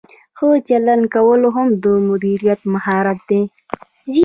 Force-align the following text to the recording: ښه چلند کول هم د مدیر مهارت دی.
ښه 0.37 0.47
چلند 0.67 1.03
کول 1.15 1.41
هم 1.55 1.67
د 1.83 1.85
مدیر 2.07 2.41
مهارت 2.73 3.19
دی. 3.29 3.41